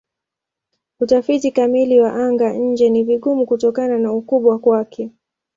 [0.99, 5.11] Utafiti kamili wa anga-nje ni vigumu kutokana na ukubwa wake.